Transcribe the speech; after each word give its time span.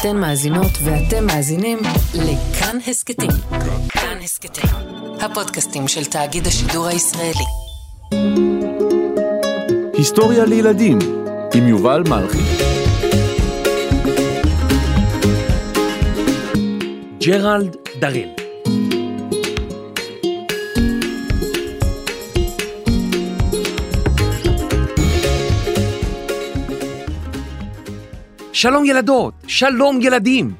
אתן 0.00 0.16
מאזינות 0.16 0.70
ואתם 0.84 1.26
מאזינים 1.26 1.78
לכאן 2.14 2.78
הסכתים. 2.86 3.30
כאן 3.88 4.18
הסכתים, 4.24 4.70
הפודקאסטים 5.20 5.88
של 5.88 6.04
תאגיד 6.04 6.46
השידור 6.46 6.86
הישראלי. 6.86 7.44
היסטוריה 9.92 10.44
לילדים 10.44 10.98
עם 11.54 11.68
יובל 11.68 12.02
מלכי. 12.08 12.38
ג'רלד 17.20 17.76
דרל 18.00 18.45
שלום 28.56 28.84
ילדות, 28.84 29.34
שלום 29.46 30.00
ילדים. 30.00 30.54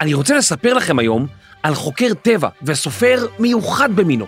אני 0.00 0.14
רוצה 0.14 0.36
לספר 0.36 0.74
לכם 0.74 0.98
היום 0.98 1.26
על 1.62 1.74
חוקר 1.74 2.14
טבע 2.22 2.48
וסופר 2.62 3.26
מיוחד 3.38 3.96
במינו. 3.96 4.26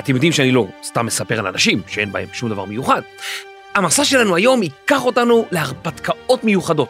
אתם 0.00 0.14
יודעים 0.14 0.32
שאני 0.32 0.52
לא 0.52 0.66
סתם 0.84 1.06
מספר 1.06 1.38
על 1.38 1.46
אנשים 1.46 1.82
שאין 1.86 2.12
בהם 2.12 2.28
שום 2.32 2.50
דבר 2.50 2.64
מיוחד. 2.64 3.02
המסע 3.74 4.04
שלנו 4.04 4.36
היום 4.36 4.62
ייקח 4.62 5.04
אותנו 5.04 5.44
להרפתקאות 5.50 6.44
מיוחדות. 6.44 6.88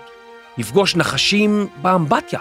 נפגוש 0.59 0.97
נחשים 0.97 1.67
באמבטיה, 1.83 2.41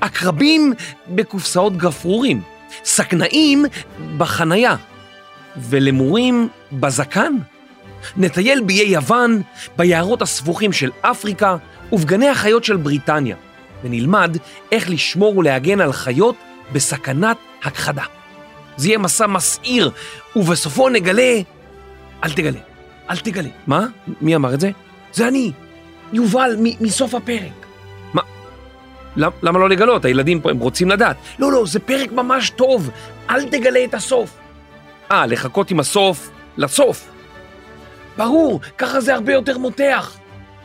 עקרבים 0.00 0.72
בקופסאות 1.08 1.76
גפרורים, 1.76 2.42
סכנאים 2.84 3.64
בחנייה 4.16 4.76
ולמורים 5.56 6.48
בזקן. 6.72 7.32
נטייל 8.16 8.60
באיי 8.60 8.88
יוון, 8.88 9.42
ביערות 9.76 10.22
הסבוכים 10.22 10.72
של 10.72 10.90
אפריקה 11.00 11.56
ובגני 11.92 12.28
החיות 12.28 12.64
של 12.64 12.76
בריטניה, 12.76 13.36
ונלמד 13.84 14.36
איך 14.72 14.90
לשמור 14.90 15.38
ולהגן 15.38 15.80
על 15.80 15.92
חיות 15.92 16.36
בסכנת 16.72 17.36
הכחדה. 17.64 18.02
זה 18.76 18.88
יהיה 18.88 18.98
מסע 18.98 19.26
מסעיר, 19.26 19.90
ובסופו 20.36 20.88
נגלה... 20.88 21.40
אל 22.24 22.32
תגלה, 22.32 22.58
אל 23.10 23.16
תגלה. 23.16 23.48
מה? 23.66 23.86
מי 24.20 24.36
אמר 24.36 24.54
את 24.54 24.60
זה? 24.60 24.70
זה 25.12 25.28
אני, 25.28 25.52
יובל, 26.12 26.56
מסוף 26.80 27.14
הפרק. 27.14 27.66
מה? 28.12 28.22
למה 29.16 29.58
לא 29.58 29.68
לגלות? 29.68 30.04
הילדים 30.04 30.40
פה, 30.40 30.50
הם 30.50 30.58
רוצים 30.58 30.90
לדעת. 30.90 31.16
לא, 31.38 31.52
לא, 31.52 31.66
זה 31.66 31.80
פרק 31.80 32.12
ממש 32.12 32.50
טוב, 32.50 32.90
אל 33.30 33.48
תגלה 33.48 33.84
את 33.84 33.94
הסוף. 33.94 34.30
אה, 35.12 35.26
לחכות 35.26 35.70
עם 35.70 35.80
הסוף 35.80 36.30
לסוף. 36.56 37.08
ברור, 38.16 38.60
ככה 38.78 39.00
זה 39.00 39.14
הרבה 39.14 39.32
יותר 39.32 39.58
מותח. 39.58 40.16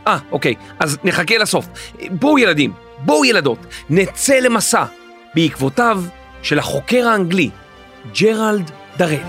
אה, 0.07 0.17
אוקיי, 0.31 0.55
אז 0.79 0.97
נחכה 1.03 1.37
לסוף. 1.37 1.67
בואו 2.11 2.39
ילדים, 2.39 2.73
בואו 3.05 3.25
ילדות, 3.25 3.59
נצא 3.89 4.33
למסע 4.35 4.85
בעקבותיו 5.35 6.03
של 6.43 6.59
החוקר 6.59 7.07
האנגלי, 7.07 7.49
ג'רלד 8.21 8.71
דרל. 8.97 9.23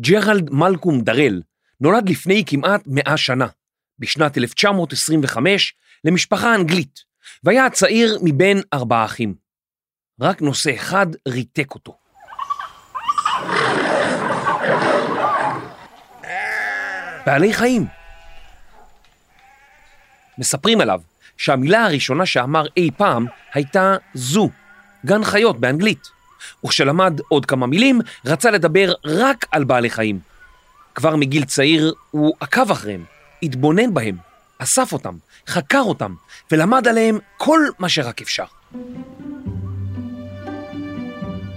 ג'רלד 0.00 0.50
מלקום 0.50 1.00
דרל 1.00 1.42
נולד 1.80 2.08
לפני 2.08 2.44
כמעט 2.46 2.82
מאה 2.86 3.16
שנה, 3.16 3.46
בשנת 3.98 4.38
1925, 4.38 5.74
למשפחה 6.04 6.54
אנגלית, 6.54 7.11
והיה 7.44 7.66
הצעיר 7.66 8.18
מבין 8.22 8.62
ארבעה 8.72 9.04
אחים. 9.04 9.34
רק 10.20 10.42
נושא 10.42 10.74
אחד 10.74 11.06
ריתק 11.28 11.74
אותו. 11.74 11.96
בעלי 17.26 17.52
חיים. 17.52 17.86
מספרים 20.38 20.80
עליו 20.80 21.00
שהמילה 21.36 21.84
הראשונה 21.84 22.26
שאמר 22.26 22.66
אי 22.76 22.90
פעם 22.96 23.26
הייתה 23.54 23.96
זו, 24.14 24.50
גן 25.06 25.24
חיות 25.24 25.60
באנגלית. 25.60 26.08
וכשלמד 26.64 27.20
עוד 27.28 27.46
כמה 27.46 27.66
מילים, 27.66 28.00
רצה 28.26 28.50
לדבר 28.50 28.92
רק 29.04 29.46
על 29.50 29.64
בעלי 29.64 29.90
חיים. 29.90 30.20
כבר 30.94 31.16
מגיל 31.16 31.44
צעיר 31.44 31.94
הוא 32.10 32.34
עקב 32.40 32.70
אחריהם, 32.70 33.04
התבונן 33.42 33.94
בהם, 33.94 34.16
אסף 34.62 34.92
אותם, 34.92 35.14
חקר 35.46 35.80
אותם, 35.80 36.14
ולמד 36.50 36.88
עליהם 36.88 37.18
כל 37.36 37.60
מה 37.78 37.88
שרק 37.88 38.22
אפשר. 38.22 38.44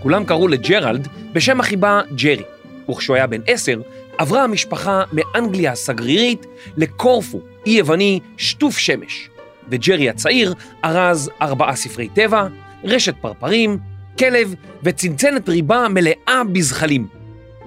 כולם 0.01 0.25
קראו 0.25 0.47
לג'רלד 0.47 1.07
בשם 1.33 1.59
החיבה 1.59 2.01
ג'רי, 2.15 2.43
וכשהוא 2.89 3.15
היה 3.15 3.27
בן 3.27 3.41
עשר, 3.47 3.81
עברה 4.17 4.43
המשפחה 4.43 5.03
מאנגליה 5.11 5.71
הסגרירית 5.71 6.45
לקורפו, 6.77 7.41
אי 7.65 7.71
יווני 7.71 8.19
שטוף 8.37 8.77
שמש, 8.77 9.29
וג'רי 9.69 10.09
הצעיר 10.09 10.53
ארז 10.85 11.29
ארבעה 11.41 11.75
ספרי 11.75 12.09
טבע, 12.09 12.47
רשת 12.83 13.15
פרפרים, 13.21 13.77
כלב 14.19 14.55
וצנצנת 14.83 15.49
ריבה 15.49 15.87
מלאה 15.89 16.41
בזחלים. 16.51 17.07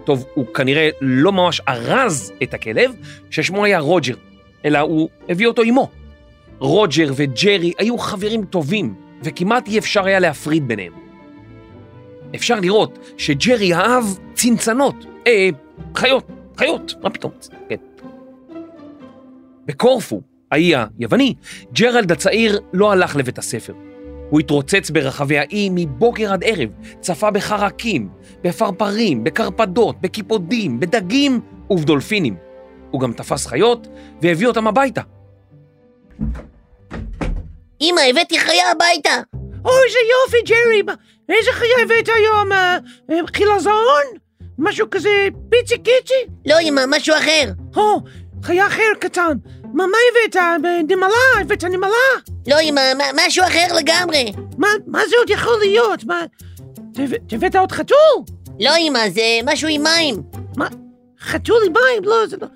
טוב, 0.05 0.25
הוא 0.35 0.55
כנראה 0.55 0.89
לא 1.01 1.33
ממש 1.33 1.61
ארז 1.69 2.33
את 2.43 2.55
הכלב, 2.55 2.93
ששמו 3.31 3.65
היה 3.65 3.79
רוג'ר, 3.79 4.15
אלא 4.65 4.79
הוא 4.79 5.09
הביא 5.29 5.47
אותו 5.47 5.63
עמו. 5.63 5.89
רוג'ר 6.59 7.13
וג'רי 7.17 7.73
היו 7.79 7.99
חברים 7.99 8.45
טובים, 8.45 8.95
וכמעט 9.23 9.69
אי 9.69 9.79
אפשר 9.79 10.05
היה 10.05 10.19
להפריד 10.19 10.69
ביניהם. 10.69 10.93
אפשר 12.35 12.61
לראות 12.61 12.99
שג'רי 13.17 13.75
אהב 13.75 14.05
צנצנות, 14.35 14.95
אה, 15.27 15.49
חיות, 15.97 16.27
חיות, 16.57 16.95
מה 17.03 17.11
פתאום, 17.11 17.33
כן. 17.69 17.77
בקורפו, 19.67 20.21
האי 20.51 20.73
היווני, 20.99 21.35
ג'רלד 21.73 22.13
הצעיר 22.13 22.61
לא 22.73 22.93
הלך 22.93 23.17
לבית 23.17 23.39
הספר. 23.39 23.73
הוא 24.31 24.41
התרוצץ 24.41 24.91
ברחבי 24.91 25.39
האי 25.39 25.69
מבוקר 25.73 26.33
עד 26.33 26.45
ערב, 26.45 26.69
צפה 27.01 27.31
בחרקים, 27.31 28.09
בפרפרים, 28.45 29.25
בקרפדות, 29.25 30.01
בקיפודים, 30.01 30.81
בדגים 30.81 31.41
ובדולפינים. 31.71 32.48
הוא 32.91 33.01
גם 33.01 33.13
תפס 33.13 33.47
חיות 33.47 33.87
והביא 34.23 34.47
אותם 34.47 34.67
הביתה. 34.67 35.01
אמא, 37.81 38.01
הבאתי 38.11 38.39
חיה 38.39 38.71
הביתה. 38.71 39.23
אוי, 39.65 39.75
איזה 39.87 39.99
יופי, 40.11 40.53
ג'רי. 40.53 40.83
איזה 41.29 41.53
חיה 41.53 41.83
הבאת 41.83 42.09
היום? 42.17 42.53
אה, 42.53 42.79
אה, 43.11 43.17
חילזון? 43.37 44.05
משהו 44.59 44.91
כזה 44.91 45.29
פיצי 45.51 45.79
קיצי? 45.79 46.15
לא, 46.47 46.61
אמא, 46.61 46.83
משהו 46.89 47.17
אחר. 47.17 47.53
או, 47.77 48.01
חיה 48.43 48.67
אחר 48.67 48.93
קטן. 49.01 49.37
מה, 49.65 49.87
מה 49.87 49.99
הבאת? 50.11 50.37
אה, 50.37 50.57
נמלה? 50.89 51.41
הבאת 51.41 51.65
נמלה? 51.65 51.89
לא, 52.47 52.61
אמא, 52.61 52.83
משהו 53.27 53.45
אחר 53.45 53.67
לגמרי. 53.77 54.33
מה, 54.59 54.69
מה 54.87 55.01
זה 55.09 55.17
עוד 55.19 55.31
יכול 55.31 55.59
להיות? 55.61 56.05
מה... 56.05 56.23
הבאת 57.33 57.57
עוד 57.57 57.73
חתול? 57.73 57.97
לא, 58.61 58.77
אמא, 58.77 59.09
זה 59.11 59.23
משהו 59.45 59.69
עם 59.69 59.83
מים. 59.83 60.23
מה? 60.57 60.69
חתול 61.21 61.63
עם 61.67 61.73
מים? 61.73 62.05
לא, 62.05 62.27
זה 62.27 62.37
לא... 62.41 62.47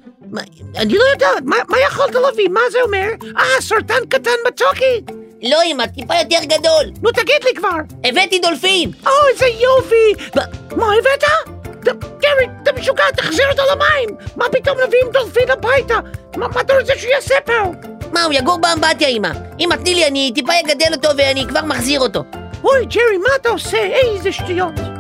אני 0.77 0.99
לא 0.99 1.05
יודעת, 1.13 1.43
מה, 1.45 1.57
מה 1.69 1.81
יכולת 1.81 2.15
להביא? 2.15 2.49
מה 2.49 2.61
זה 2.71 2.79
אומר? 2.83 3.09
אה, 3.39 3.61
סרטן 3.61 4.07
קטן 4.09 4.31
בצוקי? 4.47 5.01
לא, 5.43 5.63
אמא, 5.63 5.87
טיפה 5.87 6.15
יותר 6.15 6.45
גדול. 6.45 6.85
נו, 7.03 7.11
תגיד 7.11 7.45
לי 7.45 7.55
כבר. 7.55 7.77
הבאתי 8.05 8.39
דולפין. 8.39 8.91
אוי, 9.07 9.33
איזה 9.33 9.47
יופי. 9.47 10.25
מה, 10.77 10.87
הבאת? 10.99 11.25
גרי, 12.19 12.47
אתה 12.63 12.73
משוגע, 12.73 13.05
תחזיר 13.17 13.51
אותו 13.51 13.63
למים! 13.73 14.17
מה 14.37 14.45
פתאום 14.53 14.77
מביאים 14.87 15.07
דולפין 15.13 15.51
הביתה? 15.51 15.95
מה 16.37 16.47
אתה 16.61 16.79
רוצה 16.79 16.93
שהוא 16.99 17.11
יעשה 17.11 17.35
פה? 17.45 17.53
מה, 18.13 18.25
הוא 18.25 18.33
יגור 18.33 18.59
באמבטיה, 18.59 19.09
אמא. 19.09 19.29
אמא, 19.61 19.75
תני 19.75 19.95
לי, 19.95 20.07
אני 20.07 20.33
טיפה 20.35 20.53
אגדל 20.61 20.93
אותו 20.93 21.09
ואני 21.17 21.45
כבר 21.49 21.65
מחזיר 21.65 22.01
אותו. 22.01 22.25
אוי, 22.65 22.87
ג'רי, 22.87 23.19
מה 23.19 23.29
אתה 23.41 23.49
עושה? 23.49 23.79
איזה 23.79 24.33
שטויות. 24.33 24.92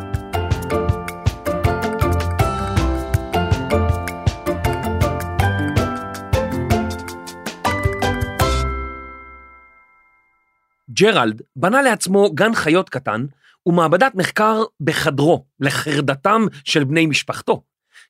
ג'רלד 10.92 11.42
בנה 11.56 11.82
לעצמו 11.82 12.30
גן 12.34 12.54
חיות 12.54 12.88
קטן 12.88 13.26
ומעבדת 13.66 14.14
מחקר 14.14 14.62
בחדרו 14.80 15.44
לחרדתם 15.60 16.46
של 16.64 16.84
בני 16.84 17.06
משפחתו. 17.06 17.62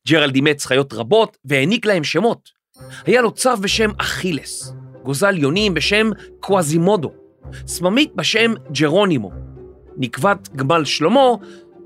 ג'רלד 0.09 0.35
אימץ 0.35 0.67
חיות 0.67 0.93
רבות 0.93 1.37
והעניק 1.45 1.87
להם 1.87 2.05
שמות. 2.05 2.51
היה 3.07 3.23
לו 3.23 3.31
צב 3.31 3.59
בשם 3.63 3.91
אכילס, 3.99 4.73
גוזל 5.03 5.39
יונים 5.39 5.75
בשם 5.75 6.11
קוואזימודו, 6.41 7.13
סממית 7.67 8.15
בשם 8.15 8.55
ג'רונימו, 8.73 9.31
נקבת 9.97 10.49
גמל 10.57 10.85
שלמה 10.85 11.31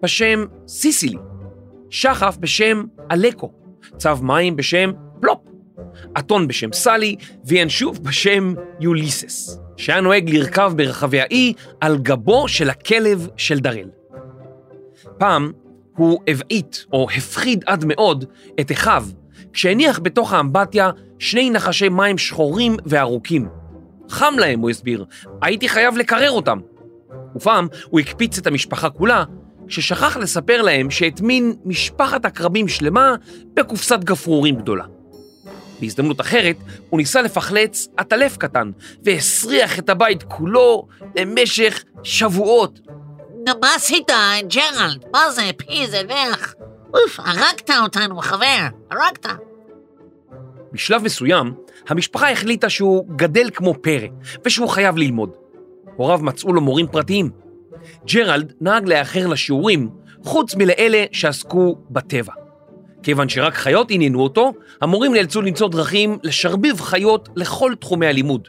בשם 0.02 0.44
סיסילי, 0.68 1.18
שחף 1.90 2.36
בשם 2.40 2.84
אלקו, 3.12 3.52
צב 3.96 4.18
מים 4.22 4.56
בשם 4.56 4.92
פלופ, 5.20 5.38
אתון 6.18 6.48
בשם 6.48 6.72
סלי 6.72 7.16
וינשוף 7.44 7.98
בשם 7.98 8.54
יוליסס. 8.80 9.65
שהיה 9.76 10.00
נוהג 10.00 10.30
לרכב 10.30 10.72
ברחבי 10.76 11.20
האי 11.20 11.52
על 11.80 11.98
גבו 11.98 12.48
של 12.48 12.70
הכלב 12.70 13.28
של 13.36 13.58
דרל. 13.58 13.88
פעם 15.18 15.52
הוא 15.96 16.20
הבעיט 16.26 16.76
או 16.92 17.06
הפחיד 17.16 17.64
עד 17.66 17.84
מאוד 17.88 18.24
את 18.60 18.72
אחיו, 18.72 19.04
כשהניח 19.52 20.00
בתוך 20.02 20.32
האמבטיה 20.32 20.90
שני 21.18 21.50
נחשי 21.50 21.88
מים 21.88 22.18
שחורים 22.18 22.76
וארוכים. 22.86 23.48
חם 24.08 24.34
להם, 24.38 24.60
הוא 24.60 24.70
הסביר, 24.70 25.04
הייתי 25.42 25.68
חייב 25.68 25.96
לקרר 25.96 26.30
אותם. 26.30 26.58
ופעם 27.36 27.68
הוא 27.90 28.00
הקפיץ 28.00 28.38
את 28.38 28.46
המשפחה 28.46 28.90
כולה, 28.90 29.24
ששכח 29.68 30.16
לספר 30.16 30.62
להם 30.62 30.90
שהטמין 30.90 31.54
משפחת 31.64 32.24
עקרבים 32.24 32.68
שלמה 32.68 33.14
בקופסת 33.54 34.04
גפרורים 34.04 34.56
גדולה. 34.56 34.84
בהזדמנות 35.80 36.20
אחרת, 36.20 36.56
הוא 36.90 36.98
ניסה 36.98 37.22
לפחלץ 37.22 37.88
עטלף 37.96 38.36
קטן, 38.36 38.70
והסריח 39.02 39.78
את 39.78 39.90
הבית 39.90 40.22
כולו 40.22 40.86
למשך 41.18 41.84
שבועות. 42.02 42.80
נו, 43.46 43.52
מה 43.60 43.74
עשית, 43.76 44.10
ג'רלד? 44.48 45.04
מה 45.12 45.30
זה, 45.30 45.42
פי, 45.56 45.86
זה 45.86 46.00
ריח? 46.00 46.54
אוף, 46.94 47.20
הרגת 47.20 47.70
אותנו, 47.82 48.20
חבר, 48.20 48.66
הרגת. 48.90 49.26
בשלב 50.72 51.02
מסוים, 51.02 51.54
המשפחה 51.88 52.30
החליטה 52.30 52.68
שהוא 52.68 53.04
גדל 53.16 53.50
כמו 53.54 53.74
פרא, 53.74 54.06
ושהוא 54.44 54.68
חייב 54.68 54.96
ללמוד. 54.96 55.30
הוריו 55.96 56.18
מצאו 56.18 56.52
לו 56.52 56.60
מורים 56.60 56.86
פרטיים. 56.86 57.30
ג'רלד 58.06 58.52
נהג 58.60 58.88
לאחר 58.88 59.26
לשיעורים, 59.26 59.88
חוץ 60.24 60.54
מלאלה 60.54 61.04
שעסקו 61.12 61.78
בטבע. 61.90 62.32
כיוון 63.06 63.28
שרק 63.28 63.54
חיות 63.54 63.90
עניינו 63.90 64.20
אותו, 64.20 64.52
המורים 64.80 65.12
נאלצו 65.14 65.42
למצוא 65.42 65.68
דרכים 65.68 66.18
לשרביב 66.22 66.80
חיות 66.80 67.28
לכל 67.36 67.72
תחומי 67.80 68.06
הלימוד. 68.06 68.48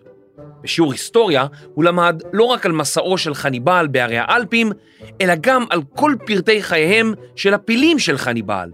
בשיעור 0.63 0.91
היסטוריה 0.91 1.45
הוא 1.73 1.83
למד 1.83 2.21
לא 2.33 2.43
רק 2.43 2.65
על 2.65 2.71
מסעו 2.71 3.17
של 3.17 3.33
חניבעל 3.33 3.87
בערי 3.87 4.17
האלפים, 4.17 4.71
אלא 5.21 5.33
גם 5.41 5.65
על 5.69 5.81
כל 5.95 6.15
פרטי 6.25 6.63
חייהם 6.63 7.13
של 7.35 7.53
הפילים 7.53 7.99
של 7.99 8.17
חניבעל. 8.17 8.71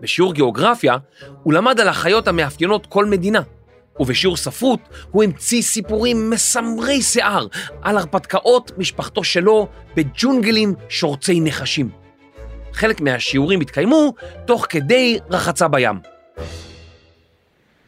בשיעור 0.00 0.34
גיאוגרפיה 0.34 0.96
הוא 1.42 1.52
למד 1.52 1.80
על 1.80 1.88
החיות 1.88 2.28
המאפיינות 2.28 2.86
כל 2.86 3.04
מדינה, 3.04 3.40
ובשיעור 4.00 4.36
ספרות 4.36 4.80
הוא 5.10 5.22
המציא 5.22 5.62
סיפורים 5.62 6.30
מסמרי 6.30 7.02
שיער 7.02 7.46
על 7.82 7.96
הרפתקאות 7.96 8.72
משפחתו 8.78 9.24
שלו 9.24 9.68
בג'ונגלים 9.96 10.74
שורצי 10.88 11.40
נחשים. 11.40 11.99
חלק 12.72 13.00
מהשיעורים 13.00 13.60
התקיימו 13.60 14.14
תוך 14.46 14.66
כדי 14.68 15.18
רחצה 15.30 15.68
בים. 15.68 15.98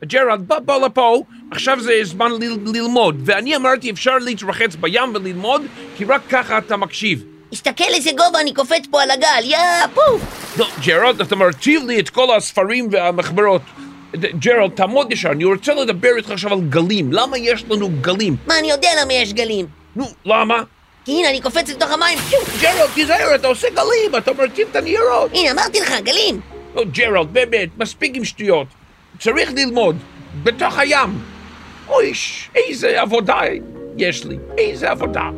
ג'רלד, 0.04 0.48
בוא, 0.48 0.58
בוא 0.58 0.86
לפה, 0.86 1.22
עכשיו 1.50 1.80
זה 1.80 1.92
זמן 2.02 2.30
ללמוד, 2.66 3.22
ואני 3.24 3.56
אמרתי 3.56 3.90
אפשר 3.90 4.18
להתרחץ 4.18 4.74
בים 4.74 5.14
וללמוד, 5.14 5.62
כי 5.96 6.04
רק 6.04 6.20
ככה 6.28 6.58
אתה 6.58 6.76
מקשיב. 6.76 7.24
תסתכל 7.50 7.84
איזה 7.88 8.10
גובה 8.10 8.40
אני 8.40 8.54
קופץ 8.54 8.82
פה 8.90 9.02
על 9.02 9.10
הגל, 9.10 9.42
יא 9.44 9.58
פוף! 9.94 10.52
לא, 10.58 10.66
ג'רלד, 10.86 11.20
אתה 11.20 11.36
מרטיב 11.36 11.86
לי 11.86 12.00
את 12.00 12.10
כל 12.10 12.36
הספרים 12.36 12.88
והמחברות. 12.90 13.62
ג'רלד, 14.14 14.70
תעמוד 14.70 15.12
ישר, 15.12 15.30
אני 15.30 15.44
רוצה 15.44 15.74
לדבר 15.74 16.08
איתך 16.16 16.30
עכשיו 16.30 16.52
על 16.52 16.60
גלים. 16.60 17.12
למה 17.12 17.38
יש 17.38 17.64
לנו 17.70 17.90
גלים? 18.00 18.36
מה, 18.46 18.58
אני 18.58 18.70
יודע 18.70 18.88
למה 19.02 19.12
יש 19.12 19.32
גלים. 19.32 19.66
נו, 19.96 20.04
למה? 20.24 20.62
כי 21.04 21.12
הנה, 21.12 21.30
אני 21.30 21.40
קופץ 21.40 21.68
לתוך 21.70 21.90
המים! 21.90 22.18
ג'רלד, 22.62 22.90
תיזהר, 22.94 23.34
אתה 23.34 23.46
עושה 23.46 23.68
גלים, 23.70 24.16
אתה 24.18 24.32
מרטיב 24.32 24.68
את 24.70 24.76
הניירות. 24.76 25.30
הנה, 25.34 25.50
אמרתי 25.50 25.80
לך, 25.80 25.92
גלים! 26.02 26.40
לא, 26.74 26.84
ג'רלד, 26.84 27.28
באמת, 27.32 27.68
מספיק 27.78 28.16
עם 28.16 28.24
שטויות. 28.24 28.66
צריך 29.18 29.50
ללמוד, 29.56 29.96
בתוך 30.42 30.78
הים. 30.78 31.18
אוי, 31.88 32.12
איזה 32.54 33.00
עבודה 33.00 33.38
יש 33.96 34.24
לי, 34.24 34.36
איזה 34.58 34.90
עבודה. 34.90 35.30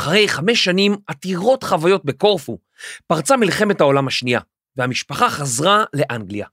אחרי 0.00 0.28
חמש 0.28 0.64
שנים 0.64 0.96
עתירות 1.06 1.64
חוויות 1.64 2.04
בקורפו, 2.04 2.58
פרצה 3.06 3.36
מלחמת 3.36 3.80
העולם 3.80 4.08
השנייה, 4.08 4.40
והמשפחה 4.76 5.30
חזרה 5.30 5.84
לאנגליה. 5.92 6.46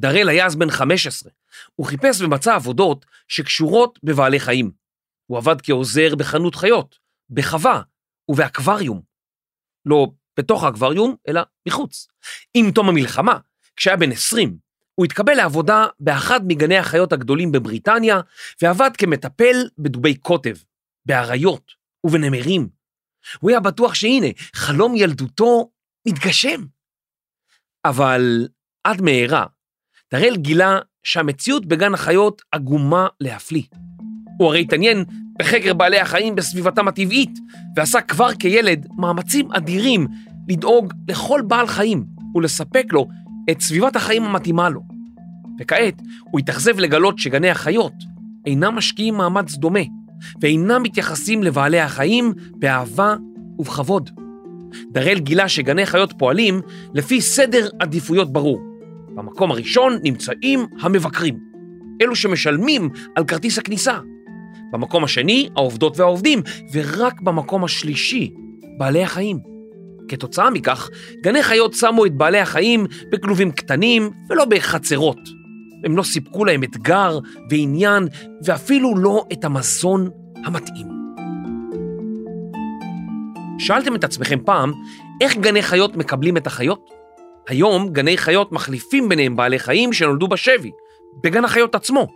דראל 0.00 0.28
היה 0.28 0.46
אז 0.46 0.56
בן 0.56 0.70
15, 0.70 1.32
הוא 1.74 1.86
חיפש 1.86 2.20
ומצא 2.20 2.54
עבודות 2.54 3.06
שקשורות 3.28 3.98
בבעלי 4.02 4.40
חיים. 4.40 4.70
הוא 5.26 5.38
עבד 5.38 5.60
כעוזר 5.62 6.14
בחנות 6.14 6.54
חיות, 6.54 6.98
בחווה 7.30 7.82
ובאקווריום. 8.28 9.02
לא 9.86 10.06
בתוך 10.36 10.64
האקווריום, 10.64 11.16
אלא 11.28 11.40
מחוץ. 11.68 12.08
עם 12.54 12.70
תום 12.70 12.88
המלחמה, 12.88 13.38
כשהיה 13.76 13.96
בן 13.96 14.12
20, 14.12 14.56
הוא 14.94 15.04
התקבל 15.04 15.34
לעבודה 15.34 15.86
באחד 16.00 16.40
מגני 16.46 16.78
החיות 16.78 17.12
הגדולים 17.12 17.52
בבריטניה, 17.52 18.20
ועבד 18.62 18.90
כמטפל 18.98 19.56
בדובי 19.78 20.14
קוטב, 20.14 20.54
באריות 21.06 21.79
ובנמרים. 22.06 22.68
הוא 23.40 23.50
היה 23.50 23.60
בטוח 23.60 23.94
שהנה, 23.94 24.26
חלום 24.54 24.96
ילדותו 24.96 25.70
מתגשם. 26.08 26.60
אבל 27.84 28.48
עד 28.84 29.02
מהרה, 29.02 29.46
דראל 30.12 30.36
גילה 30.36 30.78
שהמציאות 31.02 31.66
בגן 31.66 31.94
החיות 31.94 32.42
עגומה 32.52 33.06
להפליא. 33.20 33.62
הוא 34.38 34.48
הרי 34.48 34.60
התעניין 34.60 35.04
בחקר 35.38 35.74
בעלי 35.74 36.00
החיים 36.00 36.34
בסביבתם 36.34 36.88
הטבעית, 36.88 37.38
ועשה 37.76 38.00
כבר 38.00 38.34
כילד 38.34 38.86
מאמצים 38.96 39.52
אדירים 39.52 40.06
לדאוג 40.48 40.92
לכל 41.08 41.42
בעל 41.46 41.66
חיים 41.66 42.06
ולספק 42.34 42.86
לו 42.92 43.08
את 43.50 43.60
סביבת 43.60 43.96
החיים 43.96 44.24
המתאימה 44.24 44.68
לו. 44.68 44.80
וכעת 45.60 46.02
הוא 46.30 46.40
התאכזב 46.40 46.78
לגלות 46.78 47.18
שגני 47.18 47.50
החיות 47.50 47.92
אינם 48.46 48.74
משקיעים 48.74 49.14
מאמץ 49.14 49.54
דומה, 49.54 49.80
ואינם 50.40 50.82
מתייחסים 50.82 51.42
לבעלי 51.42 51.80
החיים 51.80 52.32
באהבה 52.52 53.14
ובכבוד. 53.58 54.10
דראל 54.92 55.18
גילה 55.18 55.48
שגני 55.48 55.86
חיות 55.86 56.12
פועלים 56.18 56.60
לפי 56.94 57.20
סדר 57.20 57.68
עדיפויות 57.80 58.32
ברור. 58.32 58.60
במקום 59.14 59.50
הראשון 59.50 59.98
נמצאים 60.02 60.66
המבקרים, 60.80 61.38
אלו 62.02 62.16
שמשלמים 62.16 62.88
על 63.16 63.24
כרטיס 63.24 63.58
הכניסה. 63.58 63.98
במקום 64.72 65.04
השני, 65.04 65.48
העובדות 65.56 65.98
והעובדים, 65.98 66.42
ורק 66.72 67.20
במקום 67.20 67.64
השלישי, 67.64 68.30
בעלי 68.78 69.02
החיים. 69.02 69.38
כתוצאה 70.08 70.50
מכך, 70.50 70.90
גני 71.22 71.42
חיות 71.42 71.74
שמו 71.74 72.06
את 72.06 72.14
בעלי 72.14 72.38
החיים 72.38 72.86
בכלובים 73.12 73.52
קטנים 73.52 74.10
ולא 74.30 74.44
בחצרות. 74.44 75.39
הם 75.84 75.96
לא 75.96 76.02
סיפקו 76.02 76.44
להם 76.44 76.64
אתגר 76.64 77.18
ועניין, 77.50 78.08
ואפילו 78.44 78.96
לא 78.96 79.24
את 79.32 79.44
המזון 79.44 80.10
המתאים. 80.44 80.86
שאלתם 83.58 83.94
את 83.94 84.04
עצמכם 84.04 84.38
פעם, 84.44 84.72
איך 85.20 85.36
גני 85.36 85.62
חיות 85.62 85.96
מקבלים 85.96 86.36
את 86.36 86.46
החיות? 86.46 86.90
היום 87.48 87.88
גני 87.88 88.16
חיות 88.16 88.52
מחליפים 88.52 89.08
ביניהם 89.08 89.36
בעלי 89.36 89.58
חיים 89.58 89.92
שנולדו 89.92 90.28
בשבי, 90.28 90.70
בגן 91.22 91.44
החיות 91.44 91.74
עצמו. 91.74 92.06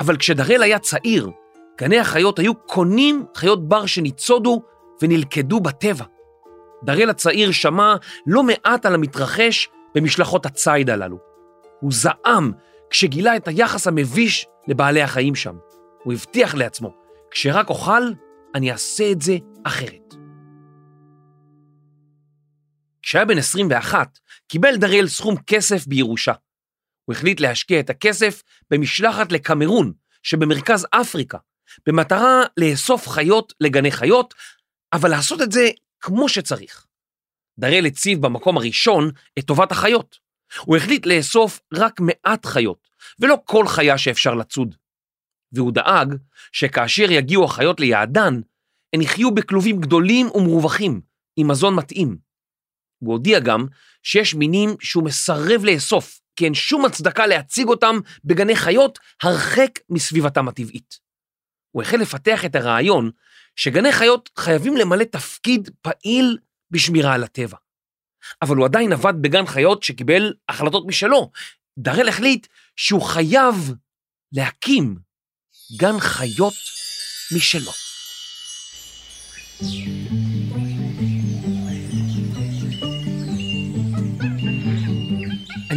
אבל 0.00 0.16
כשדראל 0.16 0.62
היה 0.62 0.78
צעיר, 0.78 1.30
גני 1.80 1.98
החיות 1.98 2.38
היו 2.38 2.54
קונים 2.54 3.24
חיות 3.36 3.68
בר 3.68 3.86
שניצודו 3.86 4.62
ונלכדו 5.02 5.60
בטבע. 5.60 6.04
דראל 6.84 7.10
הצעיר 7.10 7.52
שמע 7.52 7.94
לא 8.26 8.42
מעט 8.42 8.86
על 8.86 8.94
המתרחש 8.94 9.68
במשלחות 9.94 10.46
הציד 10.46 10.90
הללו. 10.90 11.16
הוא 11.80 11.92
זעם 11.92 12.52
כשגילה 12.90 13.36
את 13.36 13.48
היחס 13.48 13.86
המביש 13.86 14.46
לבעלי 14.68 15.02
החיים 15.02 15.34
שם. 15.34 15.56
הוא 16.04 16.12
הבטיח 16.12 16.54
לעצמו, 16.54 16.94
כשרק 17.30 17.68
אוכל, 17.68 18.02
אני 18.54 18.72
אעשה 18.72 19.12
את 19.12 19.22
זה 19.22 19.36
אחרת. 19.64 20.14
כשהיה 23.02 23.24
בן 23.24 23.38
21, 23.38 24.18
קיבל 24.48 24.76
דראל 24.76 25.08
סכום 25.08 25.36
כסף 25.46 25.86
בירושה. 25.86 26.32
הוא 27.04 27.14
החליט 27.14 27.40
להשקיע 27.40 27.80
את 27.80 27.90
הכסף 27.90 28.42
במשלחת 28.70 29.32
לקמרון, 29.32 29.92
שבמרכז 30.22 30.86
אפריקה, 30.90 31.38
במטרה 31.86 32.42
לאסוף 32.56 33.08
חיות 33.08 33.52
לגני 33.60 33.90
חיות, 33.90 34.34
אבל 34.92 35.10
לעשות 35.10 35.42
את 35.42 35.52
זה 35.52 35.68
כמו 36.00 36.28
שצריך. 36.28 36.86
דראל 37.58 37.86
הציב 37.86 38.20
במקום 38.20 38.56
הראשון 38.56 39.10
את 39.38 39.44
טובת 39.44 39.72
החיות. 39.72 40.27
הוא 40.60 40.76
החליט 40.76 41.06
לאסוף 41.06 41.60
רק 41.74 42.00
מעט 42.00 42.46
חיות, 42.46 42.88
ולא 43.20 43.36
כל 43.44 43.68
חיה 43.68 43.98
שאפשר 43.98 44.34
לצוד. 44.34 44.74
והוא 45.52 45.72
דאג 45.72 46.14
שכאשר 46.52 47.10
יגיעו 47.10 47.44
החיות 47.44 47.80
ליעדן, 47.80 48.40
הן 48.92 49.02
יחיו 49.02 49.34
בכלובים 49.34 49.80
גדולים 49.80 50.26
ומרווחים, 50.34 51.00
עם 51.36 51.48
מזון 51.48 51.74
מתאים. 51.74 52.16
הוא 52.98 53.12
הודיע 53.12 53.40
גם 53.40 53.66
שיש 54.02 54.34
מינים 54.34 54.70
שהוא 54.80 55.04
מסרב 55.04 55.64
לאסוף, 55.64 56.20
כי 56.36 56.44
אין 56.44 56.54
שום 56.54 56.84
הצדקה 56.84 57.26
להציג 57.26 57.68
אותם 57.68 57.96
בגני 58.24 58.56
חיות 58.56 58.98
הרחק 59.22 59.70
מסביבתם 59.90 60.48
הטבעית. 60.48 60.98
הוא 61.70 61.82
החל 61.82 61.96
לפתח 61.96 62.44
את 62.44 62.54
הרעיון 62.54 63.10
שגני 63.56 63.92
חיות 63.92 64.30
חייבים 64.36 64.76
למלא 64.76 65.04
תפקיד 65.04 65.70
פעיל 65.82 66.38
בשמירה 66.70 67.14
על 67.14 67.24
הטבע. 67.24 67.56
אבל 68.42 68.56
הוא 68.56 68.64
עדיין 68.64 68.92
עבד 68.92 69.14
בגן 69.20 69.46
חיות 69.46 69.82
שקיבל 69.82 70.34
החלטות 70.48 70.86
משלו. 70.86 71.30
דראל 71.78 72.08
החליט 72.08 72.46
שהוא 72.76 73.02
חייב 73.02 73.74
להקים 74.32 74.96
גן 75.76 76.00
חיות 76.00 76.54
משלו. 77.36 77.72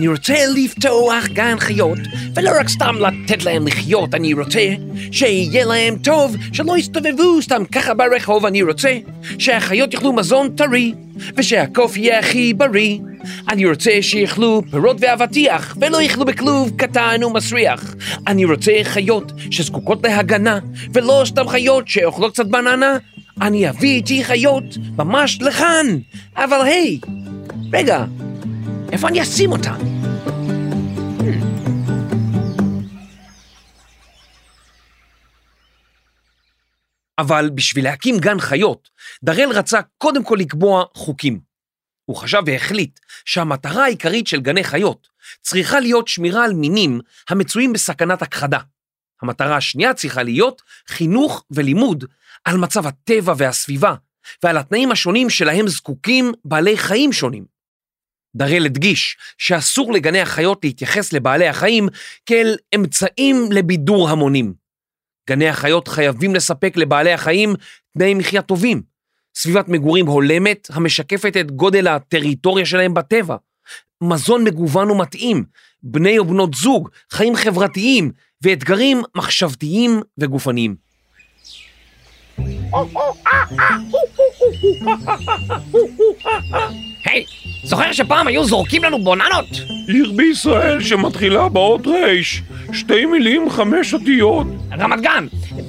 אני 0.01 0.07
רוצה 0.07 0.35
לפתוח 0.55 1.27
גן 1.27 1.59
חיות, 1.59 1.99
ולא 2.35 2.51
רק 2.59 2.69
סתם 2.69 2.95
לתת 2.95 3.43
להם 3.43 3.67
לחיות, 3.67 4.13
אני 4.13 4.33
רוצה 4.33 4.73
שיהיה 5.11 5.65
להם 5.65 5.95
טוב, 5.95 6.35
שלא 6.53 6.77
יסתובבו 6.77 7.41
סתם 7.41 7.63
ככה 7.65 7.93
ברחוב, 7.93 8.45
אני 8.45 8.63
רוצה 8.63 8.97
שהחיות 9.37 9.93
יאכלו 9.93 10.13
מזון 10.13 10.49
טרי, 10.49 10.93
ושהקוף 11.37 11.97
יהיה 11.97 12.19
הכי 12.19 12.53
בריא. 12.53 12.97
אני 13.49 13.65
רוצה 13.65 13.91
שיאכלו 14.01 14.61
פירות 14.71 14.97
ואבטיח, 14.99 15.77
ולא 15.81 16.01
יאכלו 16.01 16.25
בכלוב 16.25 16.71
קטן 16.77 17.23
ומסריח. 17.23 17.95
אני 18.27 18.45
רוצה 18.45 18.71
חיות 18.83 19.31
שזקוקות 19.51 20.03
להגנה, 20.03 20.59
ולא 20.93 21.23
סתם 21.25 21.47
חיות 21.47 21.87
שאוכלות 21.87 22.33
קצת 22.33 22.45
בננה. 22.45 22.97
אני 23.41 23.69
אביא 23.69 23.95
איתי 23.95 24.23
חיות 24.23 24.77
ממש 24.97 25.41
לכאן. 25.41 25.85
אבל 26.35 26.61
היי, 26.61 26.99
רגע, 27.73 28.05
אני 29.11 29.21
אשים 29.21 29.51
אותן? 29.51 29.77
אבל 37.17 37.49
בשביל 37.55 37.83
להקים 37.83 38.19
גן 38.19 38.39
חיות, 38.39 38.89
דראל 39.23 39.49
רצה 39.51 39.79
קודם 39.97 40.23
כל 40.23 40.37
לקבוע 40.39 40.83
חוקים. 40.93 41.39
הוא 42.05 42.15
חשב 42.15 42.41
והחליט 42.45 42.99
שהמטרה 43.25 43.83
העיקרית 43.83 44.27
של 44.27 44.41
גני 44.41 44.63
חיות 44.63 45.07
צריכה 45.41 45.79
להיות 45.79 46.07
שמירה 46.07 46.45
על 46.45 46.53
מינים 46.53 46.99
המצויים 47.29 47.73
בסכנת 47.73 48.21
הכחדה. 48.21 48.59
המטרה 49.21 49.57
השנייה 49.57 49.93
צריכה 49.93 50.23
להיות 50.23 50.61
חינוך 50.87 51.45
ולימוד 51.51 52.05
על 52.45 52.57
מצב 52.57 52.87
הטבע 52.87 53.33
והסביבה 53.37 53.95
ועל 54.43 54.57
התנאים 54.57 54.91
השונים 54.91 55.29
שלהם 55.29 55.67
זקוקים 55.67 56.31
בעלי 56.45 56.77
חיים 56.77 57.13
שונים. 57.13 57.50
דראל 58.35 58.65
הדגיש 58.65 59.17
שאסור 59.37 59.93
לגני 59.93 60.21
החיות 60.21 60.59
להתייחס 60.63 61.13
לבעלי 61.13 61.47
החיים 61.47 61.87
כאל 62.25 62.55
אמצעים 62.75 63.51
לבידור 63.51 64.09
המונים. 64.09 64.53
גני 65.29 65.49
החיות 65.49 65.87
חייבים 65.87 66.35
לספק 66.35 66.77
לבעלי 66.77 67.11
החיים 67.11 67.55
תנאי 67.93 68.13
מחיה 68.13 68.41
טובים, 68.41 68.81
סביבת 69.35 69.69
מגורים 69.69 70.07
הולמת 70.07 70.67
המשקפת 70.73 71.37
את 71.39 71.51
גודל 71.51 71.87
הטריטוריה 71.87 72.65
שלהם 72.65 72.93
בטבע, 72.93 73.35
מזון 74.03 74.43
מגוון 74.43 74.91
ומתאים, 74.91 75.43
בני 75.83 76.19
או 76.19 76.25
בנות 76.25 76.53
זוג, 76.53 76.89
חיים 77.11 77.35
חברתיים 77.35 78.11
ואתגרים 78.41 79.01
מחשבתיים 79.15 80.01
וגופניים. 80.17 80.75
היי, 87.05 87.25
זוכר 87.63 87.91
שפעם 87.91 88.27
היו 88.27 88.45
זורקים 88.45 88.83
לנו 88.83 88.99
בוננות? 89.03 89.49
עיר 89.87 90.11
בישראל 90.15 90.83
שמתחילה 90.83 91.49
באות 91.49 91.87
רייש, 91.87 92.41
שתי 92.73 93.05
מילים 93.05 93.49
חמש 93.49 93.93
אותיות, 93.93 94.47
רמת 94.79 95.01
גן, 95.01 95.25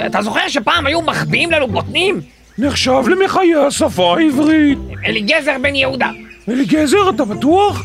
אתה 0.07 0.23
זוכר 0.23 0.49
שפעם 0.49 0.87
היו 0.87 1.03
מחביאים 1.03 1.51
לנו 1.51 1.69
בוטנים? 1.69 2.21
נחשב 2.59 3.03
למחיי 3.09 3.55
השפה 3.55 4.17
העברית. 4.19 4.79
אליגזר 5.07 5.57
בן 5.63 5.75
יהודה. 5.75 6.11
אליגזר, 6.49 7.11
אתה 7.11 7.25
בטוח? 7.25 7.83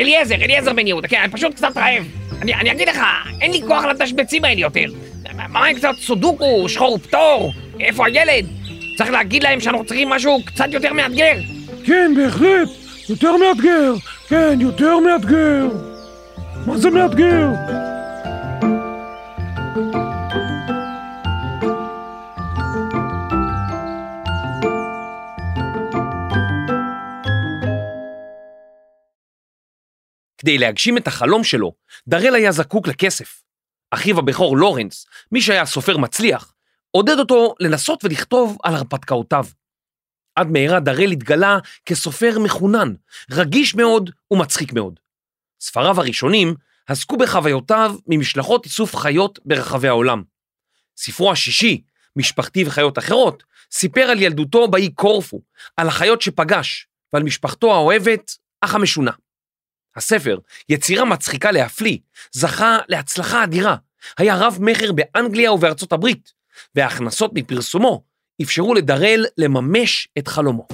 אליעזר, 0.00 0.34
אליעזר 0.34 0.72
בן 0.72 0.86
יהודה, 0.86 1.08
כן, 1.08 1.20
אני 1.24 1.32
פשוט 1.32 1.54
קצת 1.54 1.76
רעב. 1.76 2.04
אני, 2.42 2.54
אני 2.54 2.72
אגיד 2.72 2.88
לך, 2.88 2.98
אין 3.40 3.50
לי 3.52 3.60
כוח 3.66 3.84
לתשבצים 3.84 4.44
האלה 4.44 4.60
יותר. 4.60 4.84
מה 5.48 5.66
עם 5.66 5.76
קצת 5.76 5.94
סודוקו, 6.00 6.68
שחור 6.68 6.92
ופטור? 6.94 7.52
איפה 7.80 8.06
הילד? 8.06 8.46
צריך 8.98 9.10
להגיד 9.10 9.42
להם 9.42 9.60
שאנחנו 9.60 9.84
צריכים 9.84 10.08
משהו 10.08 10.38
קצת 10.44 10.66
יותר 10.72 10.92
מאתגר. 10.92 11.34
כן, 11.86 12.12
בהחלט. 12.16 12.83
יותר 13.08 13.36
מאתגר. 13.36 13.94
כן, 14.28 14.58
יותר 14.60 14.98
מאתגר. 14.98 15.68
מה 16.66 16.78
זה 16.78 16.90
מאתגר? 16.90 17.48
כדי 30.38 30.58
להגשים 30.58 30.98
את 30.98 31.06
החלום 31.06 31.44
שלו, 31.44 31.72
דראל 32.08 32.34
היה 32.34 32.52
זקוק 32.52 32.88
לכסף. 32.88 33.42
אחיו 33.90 34.18
הבכור 34.18 34.56
לורנס, 34.56 35.06
מי 35.32 35.40
שהיה 35.40 35.66
סופר 35.66 35.96
מצליח, 35.96 36.52
עודד 36.90 37.18
אותו 37.18 37.54
לנסות 37.60 38.04
ולכתוב 38.04 38.58
על 38.62 38.74
הרפתקאותיו. 38.74 39.44
עד 40.36 40.50
מהרה 40.50 40.80
דראל 40.80 41.10
התגלה 41.10 41.58
כסופר 41.86 42.38
מחונן, 42.38 42.94
רגיש 43.30 43.74
מאוד 43.74 44.10
ומצחיק 44.30 44.72
מאוד. 44.72 45.00
ספריו 45.60 46.00
הראשונים 46.00 46.54
עסקו 46.86 47.16
בחוויותיו 47.16 47.96
ממשלחות 48.06 48.64
איסוף 48.64 48.96
חיות 48.96 49.38
ברחבי 49.44 49.88
העולם. 49.88 50.22
ספרו 50.96 51.32
השישי, 51.32 51.82
משפחתי 52.16 52.64
וחיות 52.66 52.98
אחרות, 52.98 53.42
סיפר 53.72 54.00
על 54.00 54.22
ילדותו 54.22 54.68
באי 54.68 54.90
קורפו, 54.90 55.40
על 55.76 55.88
החיות 55.88 56.22
שפגש 56.22 56.86
ועל 57.12 57.22
משפחתו 57.22 57.74
האוהבת, 57.74 58.36
אך 58.60 58.74
המשונה. 58.74 59.10
הספר, 59.96 60.38
יצירה 60.68 61.04
מצחיקה 61.04 61.50
להפליא, 61.50 61.98
זכה 62.32 62.78
להצלחה 62.88 63.44
אדירה, 63.44 63.76
היה 64.18 64.36
רב 64.36 64.58
מכר 64.60 64.92
באנגליה 64.92 65.52
ובארצות 65.52 65.92
הברית, 65.92 66.32
וההכנסות 66.74 67.30
מפרסומו 67.34 68.04
אפשרו 68.42 68.74
לדראל 68.74 69.26
לממש 69.38 70.08
את 70.18 70.28
חלומו. 70.28 70.66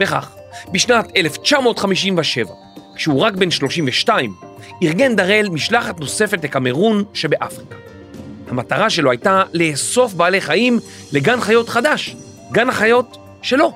וכך, 0.00 0.34
בשנת 0.72 1.16
1957, 1.16 2.54
כשהוא 2.96 3.20
רק 3.20 3.34
בן 3.34 3.50
32, 3.50 4.34
ארגן 4.82 5.16
דראל 5.16 5.48
משלחת 5.48 6.00
נוספת 6.00 6.44
לקמרון 6.44 7.04
שבאפריקה. 7.14 7.76
המטרה 8.48 8.90
שלו 8.90 9.10
הייתה 9.10 9.42
לאסוף 9.52 10.14
בעלי 10.14 10.40
חיים 10.40 10.78
לגן 11.12 11.40
חיות 11.40 11.68
חדש, 11.68 12.16
גן 12.52 12.68
החיות 12.68 13.16
שלו. 13.42 13.72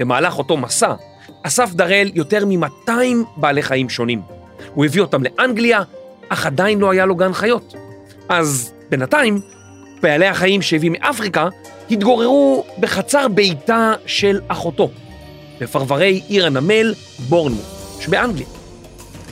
במהלך 0.00 0.38
אותו 0.38 0.56
מסע, 0.56 0.94
אסף 1.42 1.74
דראל 1.74 2.10
יותר 2.14 2.46
מ-200 2.46 2.90
בעלי 3.36 3.62
חיים 3.62 3.88
שונים. 3.88 4.22
הוא 4.74 4.84
הביא 4.84 5.00
אותם 5.00 5.22
לאנגליה, 5.22 5.82
אך 6.28 6.46
עדיין 6.46 6.78
לא 6.78 6.90
היה 6.90 7.06
לו 7.06 7.16
גן 7.16 7.32
חיות. 7.32 7.74
אז 8.28 8.72
בינתיים, 8.90 9.40
בעלי 10.02 10.26
החיים 10.26 10.62
שהביא 10.62 10.90
מאפריקה 10.90 11.48
התגוררו 11.90 12.64
בחצר 12.78 13.28
ביתה 13.28 13.92
של 14.06 14.40
אחותו, 14.48 14.90
בפרברי 15.60 16.20
עיר 16.28 16.46
הנמל 16.46 16.94
בורנמו, 17.28 17.62
שבאנגליה. 18.00 18.46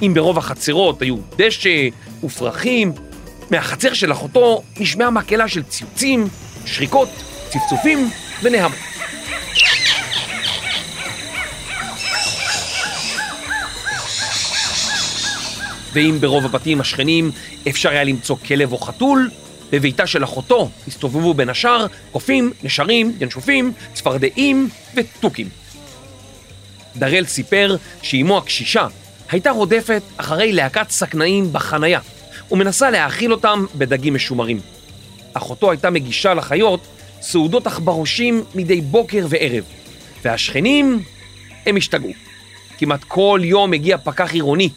אם 0.02 0.12
ברוב 0.14 0.38
החצרות 0.38 1.02
היו 1.02 1.16
דשא 1.36 1.88
ופרחים, 2.24 2.92
מהחצר 3.50 3.92
של 3.92 4.12
אחותו 4.12 4.62
נשמעה 4.80 5.10
מקהלה 5.10 5.48
של 5.48 5.62
ציוצים, 5.62 6.28
שריקות, 6.66 7.08
צפצופים 7.48 8.10
ונהמות. 8.42 8.78
ואם 15.92 16.16
ברוב 16.20 16.44
הבתים 16.44 16.80
השכנים 16.80 17.30
אפשר 17.68 17.90
היה 17.90 18.04
למצוא 18.04 18.36
כלב 18.46 18.72
או 18.72 18.78
חתול, 18.78 19.30
בביתה 19.72 20.06
של 20.06 20.24
אחותו 20.24 20.68
הסתובבו 20.88 21.34
בין 21.34 21.48
השאר 21.48 21.86
קופים, 22.12 22.52
נשרים, 22.62 23.16
ינשופים, 23.20 23.72
צפרדעים 23.94 24.68
ותוכים. 24.94 25.48
דראל 26.96 27.24
סיפר 27.26 27.76
שאימו 28.02 28.38
הקשישה 28.38 28.86
הייתה 29.30 29.50
רודפת 29.50 30.02
אחרי 30.16 30.52
להקת 30.52 30.90
סכנאים 30.90 31.52
בחנייה 31.52 32.00
ומנסה 32.50 32.90
להאכיל 32.90 33.32
אותם 33.32 33.64
בדגים 33.74 34.14
משומרים. 34.14 34.60
אחותו 35.34 35.70
הייתה 35.70 35.90
מגישה 35.90 36.34
לחיות 36.34 36.80
סעודות 37.20 37.66
עכברושים 37.66 38.44
מדי 38.54 38.80
בוקר 38.80 39.26
וערב, 39.28 39.64
והשכנים, 40.24 41.02
הם 41.66 41.76
השתגעו. 41.76 42.10
כמעט 42.78 43.04
כל 43.08 43.40
יום 43.44 43.72
הגיע 43.72 43.98
פקח 43.98 44.32
עירוני 44.32 44.68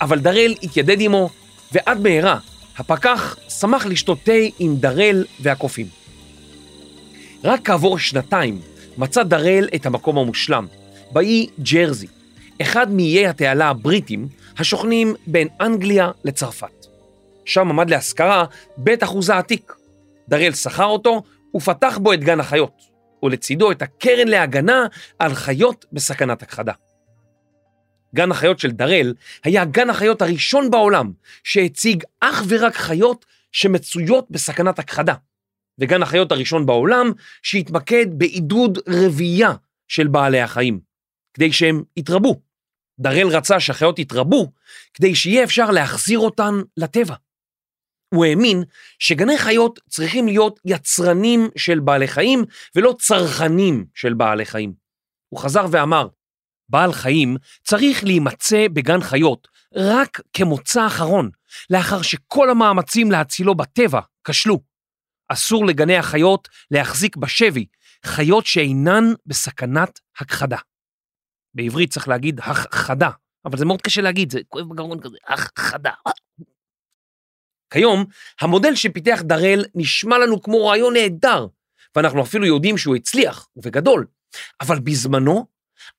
אבל 0.00 0.18
דראל 0.18 0.54
התיידד 0.62 1.00
עמו, 1.00 1.30
ועד 1.72 2.00
מהרה 2.00 2.38
הפקח 2.78 3.36
שמח 3.48 3.86
לשתות 3.86 4.18
תה 4.24 4.32
עם 4.58 4.76
דראל 4.76 5.24
והקופים. 5.40 5.86
רק 7.44 7.60
כעבור 7.64 7.98
שנתיים 7.98 8.60
מצא 8.98 9.22
דראל 9.22 9.68
את 9.74 9.86
המקום 9.86 10.18
המושלם, 10.18 10.66
באי 11.12 11.46
ג'רזי, 11.72 12.06
אחד 12.62 12.90
מאיי 12.90 13.26
התעלה 13.26 13.68
הבריטים 13.68 14.28
השוכנים 14.58 15.14
בין 15.26 15.48
אנגליה 15.60 16.10
לצרפת. 16.24 16.86
שם 17.44 17.68
עמד 17.68 17.90
להשכרה 17.90 18.44
בית 18.76 19.02
אחוזה 19.02 19.38
עתיק. 19.38 19.72
דראל 20.28 20.52
שכר 20.52 20.84
אותו 20.84 21.22
ופתח 21.56 21.98
בו 22.02 22.12
את 22.12 22.24
גן 22.24 22.40
החיות, 22.40 22.82
ולצידו 23.22 23.72
את 23.72 23.82
הקרן 23.82 24.28
להגנה 24.28 24.86
על 25.18 25.34
חיות 25.34 25.84
בסכנת 25.92 26.42
הכחדה. 26.42 26.72
גן 28.14 28.30
החיות 28.30 28.58
של 28.58 28.70
דראל 28.70 29.14
היה 29.44 29.64
גן 29.64 29.90
החיות 29.90 30.22
הראשון 30.22 30.70
בעולם 30.70 31.12
שהציג 31.44 32.04
אך 32.20 32.42
ורק 32.48 32.76
חיות 32.76 33.24
שמצויות 33.52 34.26
בסכנת 34.30 34.78
הכחדה, 34.78 35.14
וגן 35.78 36.02
החיות 36.02 36.32
הראשון 36.32 36.66
בעולם 36.66 37.12
שהתמקד 37.42 38.06
בעידוד 38.08 38.78
רבייה 38.88 39.52
של 39.88 40.08
בעלי 40.08 40.40
החיים, 40.40 40.80
כדי 41.34 41.52
שהם 41.52 41.82
יתרבו. 41.96 42.40
דראל 43.00 43.28
רצה 43.28 43.60
שהחיות 43.60 43.98
יתרבו 43.98 44.52
כדי 44.94 45.14
שיהיה 45.14 45.44
אפשר 45.44 45.70
להחזיר 45.70 46.18
אותן 46.18 46.54
לטבע. 46.76 47.14
הוא 48.14 48.24
האמין 48.24 48.64
שגני 48.98 49.38
חיות 49.38 49.80
צריכים 49.88 50.26
להיות 50.26 50.60
יצרנים 50.64 51.48
של 51.56 51.80
בעלי 51.80 52.08
חיים 52.08 52.44
ולא 52.76 52.94
צרכנים 52.98 53.86
של 53.94 54.14
בעלי 54.14 54.44
חיים. 54.44 54.72
הוא 55.28 55.40
חזר 55.40 55.66
ואמר, 55.70 56.08
בעל 56.68 56.92
חיים 56.92 57.36
צריך 57.64 58.04
להימצא 58.04 58.66
בגן 58.72 59.00
חיות 59.00 59.48
רק 59.74 60.20
כמוצא 60.32 60.86
אחרון, 60.86 61.30
לאחר 61.70 62.02
שכל 62.02 62.50
המאמצים 62.50 63.10
להצילו 63.10 63.54
בטבע 63.54 64.00
כשלו. 64.24 64.60
אסור 65.28 65.66
לגני 65.66 65.96
החיות 65.96 66.48
להחזיק 66.70 67.16
בשבי 67.16 67.66
חיות 68.06 68.46
שאינן 68.46 69.04
בסכנת 69.26 70.00
הכחדה. 70.20 70.58
בעברית 71.54 71.90
צריך 71.90 72.08
להגיד 72.08 72.40
הכחדה, 72.40 73.10
אבל 73.44 73.58
זה 73.58 73.64
מאוד 73.64 73.82
קשה 73.82 74.02
להגיד, 74.02 74.32
זה 74.32 74.40
כואב 74.48 74.68
בגרון 74.68 75.00
כזה, 75.00 75.16
הכחדה. 75.26 75.92
כיום, 77.70 78.04
המודל 78.40 78.74
שפיתח 78.74 79.22
דראל 79.22 79.64
נשמע 79.74 80.18
לנו 80.18 80.42
כמו 80.42 80.66
רעיון 80.66 80.94
נהדר, 80.94 81.46
ואנחנו 81.96 82.22
אפילו 82.22 82.46
יודעים 82.46 82.78
שהוא 82.78 82.96
הצליח, 82.96 83.48
ובגדול. 83.56 84.06
אבל 84.60 84.80
בזמנו, 84.80 85.46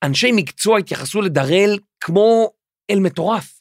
אנשי 0.02 0.32
מקצוע 0.32 0.78
התייחסו 0.78 1.20
לדראל 1.20 1.78
כמו 2.00 2.50
אל 2.90 3.00
מטורף. 3.00 3.60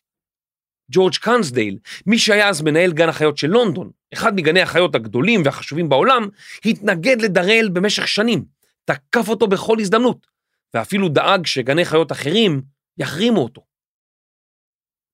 ג'ורג' 0.92 1.16
קאנסדייל, 1.16 1.78
מי 2.06 2.20
שהיה 2.20 2.50
אז 2.50 2.62
מנהל 2.62 2.92
גן 2.92 3.10
החיות 3.10 3.38
של 3.38 3.48
לונדון, 3.48 3.92
אחד 4.14 4.36
מגני 4.36 4.62
החיות 4.62 4.96
הגדולים 4.96 5.42
והחשובים 5.46 5.90
בעולם, 5.90 6.28
התנגד 6.66 7.22
לדראל 7.22 7.70
במשך 7.74 8.08
שנים, 8.08 8.46
תקף 8.86 9.30
אותו 9.30 9.48
בכל 9.48 9.78
הזדמנות, 9.80 10.28
ואפילו 10.74 11.10
דאג 11.10 11.46
שגני 11.46 11.86
חיות 11.86 12.12
אחרים 12.12 12.62
יחרימו 12.98 13.44
אותו. 13.44 13.66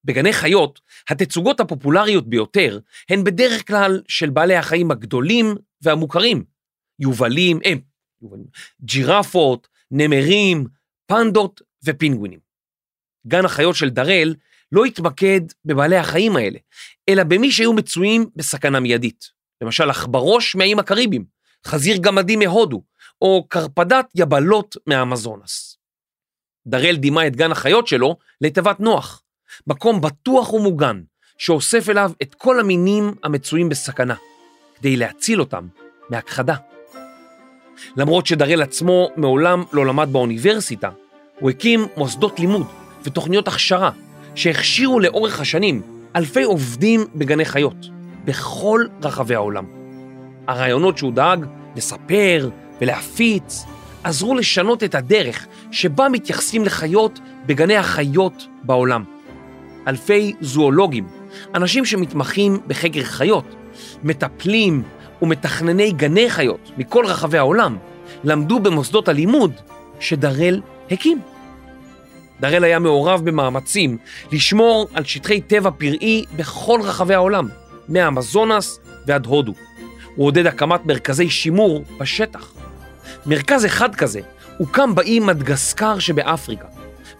בגני 0.03 0.33
חיות, 0.33 0.79
התצוגות 1.09 1.59
הפופולריות 1.59 2.29
ביותר 2.29 2.79
הן 3.09 3.23
בדרך 3.23 3.67
כלל 3.67 4.01
של 4.07 4.29
בעלי 4.29 4.55
החיים 4.55 4.91
הגדולים 4.91 5.55
והמוכרים, 5.81 6.43
יובלים, 6.99 7.59
הם, 7.65 7.79
יובלים, 8.21 8.45
ג'ירפות, 8.81 9.67
נמרים, 9.91 10.67
פנדות 11.05 11.61
ופינגווינים. 11.85 12.39
גן 13.27 13.45
החיות 13.45 13.75
של 13.75 13.89
דראל 13.89 14.35
לא 14.71 14.85
התמקד 14.85 15.41
בבעלי 15.65 15.97
החיים 15.97 16.35
האלה, 16.35 16.59
אלא 17.09 17.23
במי 17.23 17.51
שהיו 17.51 17.73
מצויים 17.73 18.29
בסכנה 18.35 18.79
מיידית. 18.79 19.29
למשל, 19.61 19.89
עכברוש 19.89 20.55
מהאיים 20.55 20.79
הקריביים, 20.79 21.25
חזיר 21.65 21.97
גמדי 21.97 22.35
מהודו, 22.35 22.81
או 23.21 23.45
קרפדת 23.49 24.05
יבלות 24.15 24.77
מהאמזונס. 24.87 25.77
דראל 26.67 26.95
דימה 26.95 27.27
את 27.27 27.35
גן 27.35 27.51
החיות 27.51 27.87
שלו 27.87 28.17
לתיבת 28.41 28.79
נוח, 28.79 29.23
מקום 29.67 30.01
בטוח 30.01 30.53
ומוגן, 30.53 31.01
שאוסף 31.37 31.89
אליו 31.89 32.11
את 32.21 32.35
כל 32.35 32.59
המינים 32.59 33.15
המצויים 33.23 33.69
בסכנה, 33.69 34.15
כדי 34.75 34.97
להציל 34.97 35.39
אותם 35.39 35.67
מהכחדה. 36.09 36.70
למרות 37.97 38.27
שדראל 38.27 38.61
עצמו 38.61 39.07
מעולם 39.17 39.63
לא 39.73 39.85
למד 39.85 40.09
באוניברסיטה, 40.11 40.89
הוא 41.39 41.49
הקים 41.49 41.87
מוסדות 41.97 42.39
לימוד 42.39 42.67
ותוכניות 43.03 43.47
הכשרה 43.47 43.91
שהכשירו 44.35 44.99
לאורך 44.99 45.39
השנים 45.39 45.81
אלפי 46.15 46.43
עובדים 46.43 47.05
בגני 47.15 47.45
חיות, 47.45 47.89
בכל 48.25 48.85
רחבי 49.03 49.35
העולם. 49.35 49.65
הרעיונות 50.47 50.97
שהוא 50.97 51.13
דאג 51.13 51.45
לספר 51.75 52.49
ולהפיץ 52.81 53.65
עזרו 54.03 54.35
לשנות 54.35 54.83
את 54.83 54.95
הדרך 54.95 55.47
שבה 55.71 56.09
מתייחסים 56.09 56.65
לחיות 56.65 57.19
בגני 57.45 57.75
החיות 57.75 58.47
בעולם. 58.63 59.03
אלפי 59.87 60.33
זואולוגים, 60.41 61.07
אנשים 61.55 61.85
שמתמחים 61.85 62.57
בחקר 62.67 63.03
חיות, 63.03 63.55
מטפלים 64.03 64.83
ומתכנני 65.21 65.91
גני 65.91 66.29
חיות 66.29 66.71
מכל 66.77 67.05
רחבי 67.05 67.37
העולם, 67.37 67.77
למדו 68.23 68.59
במוסדות 68.59 69.07
הלימוד 69.07 69.51
שדראל 69.99 70.61
הקים. 70.91 71.21
דראל 72.39 72.63
היה 72.63 72.79
מעורב 72.79 73.21
במאמצים 73.23 73.97
לשמור 74.31 74.87
על 74.93 75.03
שטחי 75.03 75.41
טבע 75.41 75.69
פראי 75.77 76.25
בכל 76.35 76.79
רחבי 76.83 77.13
העולם, 77.13 77.47
מהאמזונס 77.87 78.79
ועד 79.07 79.25
הודו. 79.25 79.53
הוא 80.15 80.27
עודד 80.27 80.45
הקמת 80.45 80.85
מרכזי 80.85 81.29
שימור 81.29 81.83
בשטח. 81.97 82.53
מרכז 83.25 83.65
אחד 83.65 83.95
כזה 83.95 84.19
הוקם 84.57 84.95
באי 84.95 85.19
מדגסקר 85.19 85.99
שבאפריקה, 85.99 86.67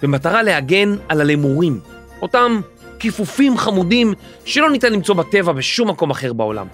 במטרה 0.02 0.44
להגן 0.44 0.96
על 1.10 1.22
הלמורים, 1.22 1.80
אותם 2.22 2.62
כיפופים 3.00 3.58
חמודים 3.58 4.14
שלא 4.46 4.72
ניתן 4.72 4.94
למצוא 4.94 5.16
בטבע 5.16 5.52
בשום 5.52 5.90
מקום 5.90 6.10
אחר 6.12 6.34
בעולם. 6.34 6.68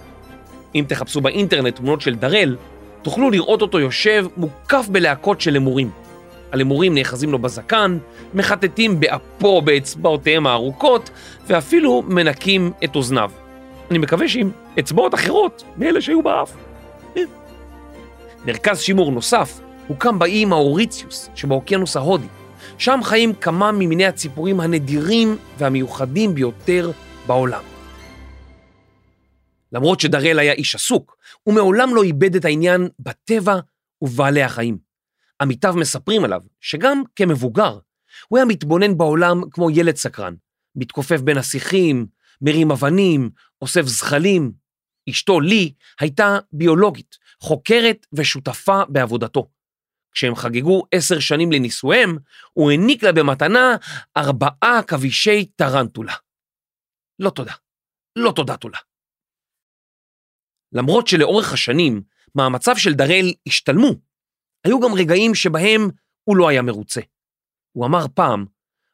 אם 0.74 0.84
תחפשו 0.88 1.20
באינטרנט 1.20 1.76
תמונות 1.76 2.00
של 2.00 2.14
דראל, 2.14 2.56
תוכלו 3.02 3.30
לראות 3.30 3.62
אותו 3.62 3.80
יושב 3.80 4.26
מוקף 4.36 4.86
בלהקות 4.88 5.40
של 5.40 5.50
למורים. 5.50 5.90
הלמורים 6.52 6.94
נאחזים 6.94 7.32
לו 7.32 7.38
בזקן, 7.38 7.98
מחטטים 8.34 9.00
באפו 9.00 9.62
באצבעותיהם 9.62 10.46
הארוכות, 10.46 11.10
ואפילו 11.46 12.02
מנקים 12.08 12.72
את 12.84 12.96
אוזניו. 12.96 13.30
אני 13.90 13.98
מקווה 13.98 14.28
שעם 14.28 14.50
אצבעות 14.78 15.14
אחרות 15.14 15.64
מאלה 15.76 16.00
שהיו 16.00 16.22
באף. 16.22 16.56
מרכז 18.46 18.80
שימור 18.80 19.10
נוסף 19.12 19.60
הוקם 19.88 20.18
באי 20.18 20.44
מאוריציוס 20.44 21.30
שבאוקיינוס 21.34 21.96
ההודי. 21.96 22.26
שם 22.78 23.00
חיים 23.02 23.32
כמה 23.34 23.72
ממיני 23.72 24.06
הציפורים 24.06 24.60
הנדירים 24.60 25.36
והמיוחדים 25.58 26.34
ביותר 26.34 26.90
בעולם. 27.26 27.77
למרות 29.72 30.00
שדראל 30.00 30.38
היה 30.38 30.52
איש 30.52 30.74
עסוק, 30.74 31.16
הוא 31.42 31.54
מעולם 31.54 31.94
לא 31.94 32.02
איבד 32.02 32.36
את 32.36 32.44
העניין 32.44 32.88
בטבע 32.98 33.58
ובבעלי 34.02 34.42
החיים. 34.42 34.78
עמיתיו 35.40 35.74
מספרים 35.76 36.24
עליו 36.24 36.42
שגם 36.60 37.02
כמבוגר, 37.16 37.78
הוא 38.28 38.38
היה 38.38 38.44
מתבונן 38.44 38.98
בעולם 38.98 39.50
כמו 39.50 39.70
ילד 39.70 39.96
סקרן, 39.96 40.34
מתכופף 40.74 41.20
בין 41.20 41.38
השיחים, 41.38 42.06
מרים 42.40 42.70
אבנים, 42.70 43.30
אוסף 43.62 43.82
זחלים. 43.82 44.52
אשתו 45.10 45.40
לי 45.40 45.72
הייתה 46.00 46.38
ביולוגית, 46.52 47.18
חוקרת 47.40 48.06
ושותפה 48.12 48.82
בעבודתו. 48.88 49.48
כשהם 50.12 50.34
חגגו 50.34 50.82
עשר 50.92 51.18
שנים 51.18 51.52
לנישואיהם, 51.52 52.18
הוא 52.52 52.70
העניק 52.70 53.02
לה 53.02 53.12
במתנה 53.12 53.76
ארבעה 54.16 54.82
כבישי 54.86 55.44
טרנטולה. 55.56 56.14
לא 57.18 57.30
תודה. 57.30 57.52
לא 58.16 58.32
תודה 58.36 58.56
תולה. 58.56 58.78
למרות 60.72 61.06
שלאורך 61.06 61.52
השנים 61.52 62.02
מאמציו 62.34 62.76
של 62.76 62.94
דראל 62.94 63.32
השתלמו, 63.46 63.94
היו 64.64 64.80
גם 64.80 64.94
רגעים 64.94 65.34
שבהם 65.34 65.88
הוא 66.24 66.36
לא 66.36 66.48
היה 66.48 66.62
מרוצה. 66.62 67.00
הוא 67.72 67.86
אמר 67.86 68.06
פעם, 68.14 68.44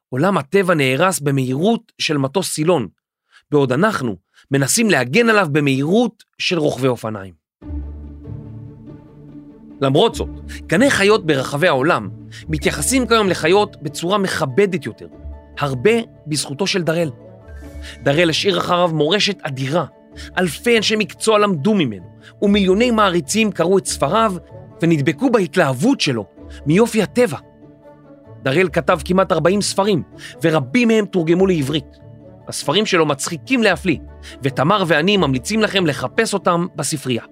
עולם 0.09 0.39
הטבע 0.39 0.75
נהרס 0.75 1.21
במהירות 1.21 1.93
של 1.99 2.17
מטוס 2.17 2.53
סילון, 2.53 2.89
בעוד 3.51 3.73
אנחנו 3.73 4.17
מנסים 4.51 4.91
להגן 4.91 5.29
עליו 5.29 5.49
במהירות 5.53 6.25
של 6.39 6.59
רוכבי 6.59 6.89
אופניים. 6.89 7.35
למרות 9.81 10.15
זאת, 10.15 10.29
גני 10.67 10.91
חיות 10.91 11.27
ברחבי 11.27 11.69
העולם 11.69 12.11
מתייחסים 12.49 13.07
כיום 13.07 13.29
לחיות 13.29 13.83
בצורה 13.83 14.19
מכבדת 14.19 14.87
יותר, 14.87 15.09
הרבה 15.59 15.91
בזכותו 16.27 16.67
של 16.67 16.83
דראל. 16.83 17.11
דראל 18.03 18.31
השאיר 18.31 18.59
אחריו 18.59 18.91
מורשת 18.95 19.37
אדירה, 19.43 19.85
אלפי 20.39 20.77
אנשי 20.77 20.97
מקצוע 20.97 21.39
למדו 21.39 21.75
ממנו, 21.75 22.05
ומיליוני 22.43 22.91
מעריצים 22.91 23.53
קראו 23.53 23.79
את 23.79 23.87
ספריו 23.87 24.35
ונדבקו 24.83 25.31
בהתלהבות 25.31 26.01
שלו 26.01 26.27
מיופי 26.67 27.03
הטבע. 27.03 27.39
דראל 28.43 28.69
כתב 28.73 28.99
כמעט 29.05 29.33
40 29.33 29.61
ספרים, 29.63 30.03
ורבים 30.43 30.89
מהם 30.89 31.07
תורגמו 31.07 31.47
לעברית. 31.47 31.99
הספרים 32.49 32.87
שלו 32.87 33.07
מצחיקים 33.07 33.63
להפליא, 33.63 33.99
ותמר 34.43 34.85
ואני 34.87 35.17
ממליצים 35.17 35.63
לכם 35.63 35.87
לחפש 35.87 36.35
אותם 36.35 36.67
בספרייה. 36.77 37.23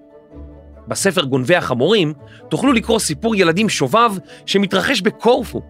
בספר 0.87 1.23
גונבי 1.23 1.55
החמורים 1.55 2.13
תוכלו 2.49 2.73
לקרוא 2.73 2.99
סיפור 2.99 3.35
ילדים 3.35 3.69
שובב 3.69 4.11
שמתרחש 4.45 5.01
בקורפו. 5.01 5.61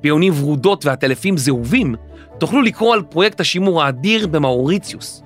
ביונים 0.00 0.32
ורודות 0.36 0.86
ועטלפים 0.86 1.36
זהובים 1.36 1.94
תוכלו 2.38 2.62
לקרוא 2.62 2.94
על 2.94 3.02
פרויקט 3.02 3.40
השימור 3.40 3.82
האדיר 3.82 4.26
במאוריציוס. 4.26 5.22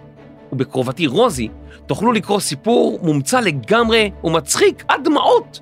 ובקרובתי 0.52 1.07
רוזי 1.07 1.48
תוכלו 1.87 2.12
לקרוא 2.12 2.40
סיפור 2.40 2.98
מומצא 3.02 3.40
לגמרי 3.40 4.11
ומצחיק 4.24 4.85
עד 4.88 5.00
דמעות 5.04 5.61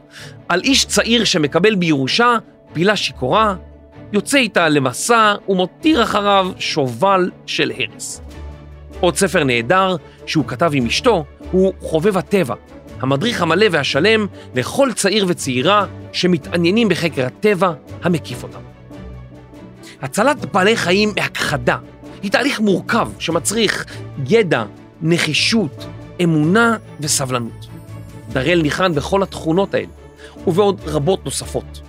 על 0.48 0.60
איש 0.60 0.84
צעיר 0.84 1.24
שמקבל 1.24 1.74
בירושה 1.74 2.36
פילה 2.72 2.96
שיכורה 2.96 3.54
יוצא 4.12 4.38
איתה 4.38 4.68
למסע 4.68 5.34
ומותיר 5.48 6.02
אחריו 6.02 6.52
שובל 6.58 7.30
של 7.46 7.72
הרס. 7.78 8.22
עוד 9.00 9.16
ספר 9.16 9.44
נהדר 9.44 9.96
שהוא 10.26 10.44
כתב 10.46 10.70
עם 10.74 10.86
אשתו 10.86 11.24
הוא 11.50 11.72
חובב 11.80 12.16
הטבע, 12.16 12.54
המדריך 13.00 13.42
המלא 13.42 13.66
והשלם 13.70 14.26
לכל 14.54 14.92
צעיר 14.92 15.26
וצעירה 15.28 15.86
שמתעניינים 16.12 16.88
בחקר 16.88 17.26
הטבע 17.26 17.72
המקיף 18.02 18.42
אותם. 18.42 18.60
הצלת 20.02 20.52
בעלי 20.52 20.76
חיים 20.76 21.14
בהכחדה 21.14 21.76
היא 22.22 22.30
תהליך 22.30 22.60
מורכב 22.60 23.08
שמצריך 23.18 23.84
ידע, 24.28 24.64
נחישות, 25.02 25.86
אמונה 26.22 26.76
וסבלנות. 27.00 27.66
דראל 28.32 28.62
ניחן 28.62 28.94
בכל 28.94 29.22
התכונות 29.22 29.74
האלה, 29.74 29.86
ובעוד 30.46 30.80
רבות 30.86 31.24
נוספות. 31.24 31.80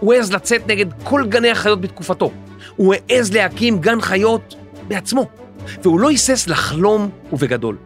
הוא 0.00 0.14
העז 0.14 0.32
לצאת 0.32 0.66
נגד 0.66 0.86
כל 1.04 1.26
גני 1.28 1.50
החיות 1.50 1.80
בתקופתו. 1.80 2.30
הוא 2.76 2.94
העז 2.94 3.32
להקים 3.32 3.78
גן 3.78 4.00
חיות 4.00 4.54
בעצמו, 4.88 5.28
והוא 5.82 6.00
לא 6.00 6.08
היסס 6.08 6.48
לחלום 6.48 7.10
ובגדול. 7.32 7.76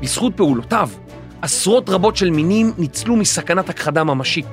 בזכות 0.00 0.32
פעולותיו, 0.36 0.90
עשרות 1.42 1.88
רבות 1.88 2.16
של 2.16 2.30
מינים 2.30 2.72
ניצלו 2.78 3.16
מסכנת 3.16 3.68
הכחדה 3.68 4.04
ממשית. 4.04 4.46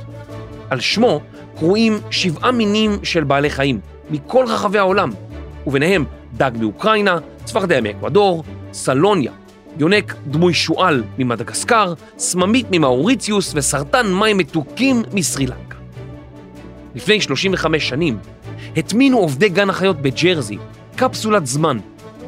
על 0.69 0.79
שמו 0.79 1.19
קרויים 1.57 1.99
שבעה 2.11 2.51
מינים 2.51 2.99
של 3.03 3.23
בעלי 3.23 3.49
חיים, 3.49 3.79
מכל 4.09 4.45
רחבי 4.47 4.77
העולם, 4.77 5.11
וביניהם 5.67 6.05
דג 6.33 6.51
מאוקראינה, 6.59 7.17
צפרדע 7.43 7.81
מאקוודור, 7.81 8.43
סלוניה, 8.73 9.31
יונק 9.77 10.15
דמוי 10.27 10.53
שועל 10.53 11.03
ממדגסקר, 11.17 11.93
סממית 12.17 12.67
ממאוריציוס 12.71 13.51
וסרטן 13.55 14.13
מים 14.13 14.37
מתוקים 14.37 15.03
מסרי 15.13 15.47
לנקה. 15.47 15.77
לפני 16.95 17.21
35 17.21 17.89
שנים 17.89 18.17
הטמינו 18.77 19.17
עובדי 19.17 19.49
גן 19.49 19.69
החיות 19.69 20.01
בג'רזי 20.01 20.57
קפסולת 20.95 21.45
זמן, 21.45 21.77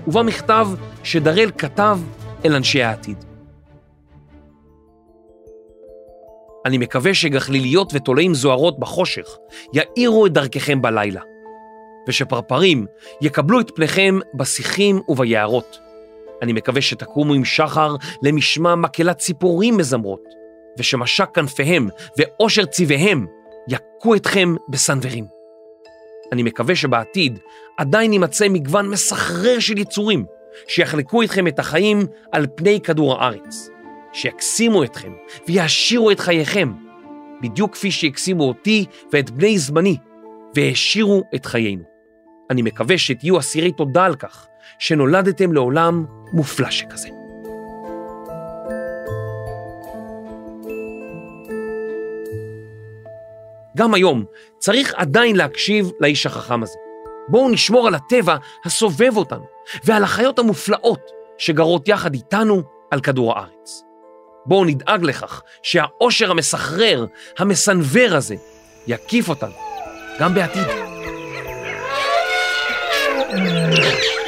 ובה 0.07 0.23
מכתב 0.23 0.67
שדראל 1.03 1.51
כתב 1.57 1.99
אל 2.45 2.55
אנשי 2.55 2.83
העתיד. 2.83 3.25
אני 6.65 6.77
מקווה 6.77 7.13
שגחליליות 7.13 7.91
ותולעים 7.93 8.33
זוהרות 8.33 8.79
בחושך 8.79 9.27
יאירו 9.73 10.25
את 10.25 10.33
דרככם 10.33 10.81
בלילה, 10.81 11.21
ושפרפרים 12.07 12.85
יקבלו 13.21 13.59
את 13.59 13.71
פניכם 13.75 14.19
בשיחים 14.33 15.01
וביערות. 15.07 15.79
אני 16.41 16.53
מקווה 16.53 16.81
שתקומו 16.81 17.33
עם 17.33 17.45
שחר 17.45 17.95
למשמע 18.23 18.75
מקהלת 18.75 19.17
ציפורים 19.17 19.77
מזמרות, 19.77 20.23
ושמשק 20.79 21.29
כנפיהם 21.33 21.89
ואושר 22.17 22.65
צבעיהם 22.65 23.25
יכו 23.67 24.15
אתכם 24.15 24.55
בסנוורים. 24.69 25.25
אני 26.31 26.43
מקווה 26.43 26.75
שבעתיד 26.75 27.39
עדיין 27.77 28.13
יימצא 28.13 28.49
מגוון 28.49 28.89
מסחרר 28.89 29.59
של 29.59 29.77
יצורים 29.77 30.25
שיחלקו 30.67 31.21
איתכם 31.21 31.47
את 31.47 31.59
החיים 31.59 31.99
על 32.31 32.47
פני 32.55 32.81
כדור 32.81 33.13
הארץ, 33.13 33.69
שיקסימו 34.13 34.83
אתכם 34.83 35.13
ויעשירו 35.47 36.11
את 36.11 36.19
חייכם, 36.19 36.71
בדיוק 37.41 37.73
כפי 37.73 37.91
שהקסימו 37.91 38.43
אותי 38.43 38.85
ואת 39.13 39.29
בני 39.29 39.57
זמני, 39.57 39.97
והעשירו 40.55 41.23
את 41.35 41.45
חיינו. 41.45 41.94
אני 42.49 42.61
מקווה 42.61 42.97
שתהיו 42.97 43.39
אסירי 43.39 43.71
תודה 43.71 44.05
על 44.05 44.15
כך 44.15 44.47
שנולדתם 44.79 45.53
לעולם 45.53 46.05
מופלא 46.33 46.69
שכזה. 46.71 47.09
גם 53.77 53.93
היום 53.93 54.25
צריך 54.57 54.93
עדיין 54.95 55.35
להקשיב 55.35 55.91
לאיש 55.99 56.25
החכם 56.25 56.63
הזה. 56.63 56.77
בואו 57.27 57.49
נשמור 57.49 57.87
על 57.87 57.95
הטבע 57.95 58.35
הסובב 58.65 59.17
אותנו 59.17 59.45
ועל 59.83 60.03
החיות 60.03 60.39
המופלאות 60.39 61.11
שגרות 61.37 61.87
יחד 61.87 62.13
איתנו 62.13 62.63
על 62.91 63.01
כדור 63.01 63.33
הארץ. 63.33 63.83
בואו 64.45 64.65
נדאג 64.65 65.03
לכך 65.03 65.41
שהאושר 65.63 66.31
המסחרר, 66.31 67.05
המסנוור 67.37 68.15
הזה, 68.15 68.35
יקיף 68.87 69.29
אותנו 69.29 69.53
גם 70.19 70.33
בעתיד. 70.33 70.94
Yeah. 73.77 74.24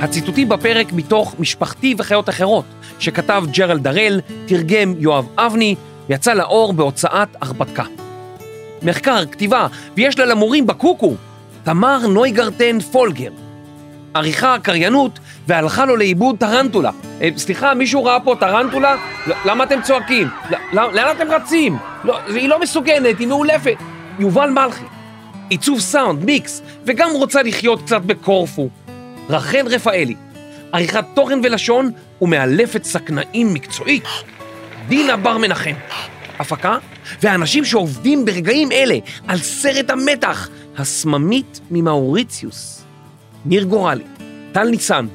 הציטוטים 0.00 0.48
בפרק 0.48 0.92
מתוך 0.92 1.34
משפחתי 1.38 1.94
וחיות 1.98 2.28
אחרות, 2.28 2.64
שכתב 2.98 3.44
ג'רל 3.50 3.78
דראל, 3.78 4.20
תרגם 4.46 4.94
יואב 4.98 5.26
אבני, 5.36 5.74
ויצא 6.08 6.32
לאור 6.32 6.72
בהוצאת 6.72 7.28
הרפתקה. 7.40 7.84
מחקר, 8.82 9.26
כתיבה, 9.26 9.66
ויש 9.96 10.18
לה 10.18 10.24
למורים 10.24 10.66
בקוקו, 10.66 11.14
תמר 11.64 12.06
נויגרטן 12.06 12.80
פולגר. 12.80 13.30
עריכה, 14.14 14.56
קריינות, 14.62 15.18
והלכה 15.46 15.84
לו 15.84 15.96
לאיבוד 15.96 16.36
טרנטולה. 16.38 16.90
אה, 17.20 17.28
סליחה, 17.36 17.74
מישהו 17.74 18.04
ראה 18.04 18.20
פה 18.20 18.34
טרנטולה? 18.40 18.96
למה 19.44 19.64
אתם 19.64 19.82
צועקים? 19.82 20.28
לאן 20.72 21.16
אתם 21.16 21.30
רצים? 21.30 21.76
לא, 22.04 22.18
היא 22.26 22.48
לא 22.48 22.60
מסוגנת, 22.60 23.18
היא 23.18 23.26
מאולפת. 23.26 23.76
יובל 24.18 24.50
מלכי. 24.50 24.84
עיצוב 25.48 25.80
סאונד, 25.80 26.24
מיקס, 26.24 26.62
וגם 26.84 27.10
רוצה 27.14 27.42
לחיות 27.42 27.82
קצת 27.82 28.02
בקורפו. 28.02 28.68
רחל 29.28 29.66
רפאלי, 29.70 30.14
עריכת 30.72 31.04
תוכן 31.14 31.40
ולשון 31.42 31.90
ומאלפת 32.22 32.84
סכנאים 32.84 33.54
מקצועית, 33.54 34.04
דינה 34.88 35.16
בר 35.16 35.38
מנחם. 35.38 35.74
הפקה, 36.38 36.78
והאנשים 37.22 37.64
שעובדים 37.64 38.24
ברגעים 38.24 38.72
אלה 38.72 38.98
על 39.26 39.38
סרט 39.38 39.90
המתח, 39.90 40.48
הסממית 40.76 41.60
ממאוריציוס. 41.70 42.84
ניר 43.44 43.64
גורלי, 43.64 44.04
טל 44.52 44.68
ניצן 44.68 45.06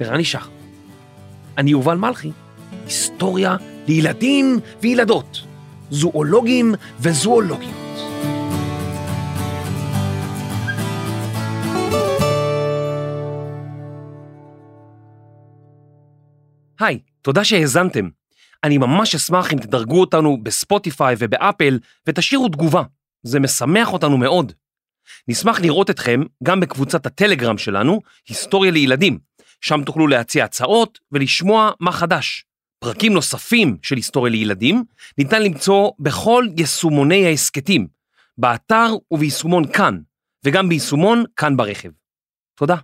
ורני 0.00 0.24
שחר. 0.24 0.48
אני 1.58 1.70
יובל 1.70 1.96
מלכי, 1.96 2.30
היסטוריה 2.86 3.56
לילדים 3.88 4.60
וילדות, 4.80 5.40
זואולוגים 5.90 6.74
וזואולוגיות. 7.00 7.81
היי, 16.82 16.98
תודה 17.22 17.44
שהאזנתם. 17.44 18.08
אני 18.64 18.78
ממש 18.78 19.14
אשמח 19.14 19.52
אם 19.52 19.58
תדרגו 19.58 20.00
אותנו 20.00 20.38
בספוטיפיי 20.42 21.14
ובאפל 21.18 21.78
ותשאירו 22.06 22.48
תגובה, 22.48 22.82
זה 23.22 23.40
משמח 23.40 23.92
אותנו 23.92 24.18
מאוד. 24.18 24.52
נשמח 25.28 25.60
לראות 25.60 25.90
אתכם 25.90 26.20
גם 26.42 26.60
בקבוצת 26.60 27.06
הטלגרם 27.06 27.58
שלנו, 27.58 28.00
היסטוריה 28.28 28.70
לילדים, 28.70 29.18
שם 29.60 29.82
תוכלו 29.84 30.06
להציע 30.06 30.44
הצעות 30.44 30.98
ולשמוע 31.12 31.70
מה 31.80 31.92
חדש. 31.92 32.44
פרקים 32.78 33.12
נוספים 33.12 33.76
של 33.82 33.96
היסטוריה 33.96 34.32
לילדים 34.32 34.84
ניתן 35.18 35.42
למצוא 35.42 35.90
בכל 35.98 36.46
יישומוני 36.56 37.26
ההסכתים, 37.26 37.86
באתר 38.38 38.94
וביישומון 39.10 39.72
כאן, 39.72 39.98
וגם 40.44 40.68
ביישומון 40.68 41.24
כאן 41.36 41.56
ברכב. 41.56 41.90
תודה. 42.54 42.76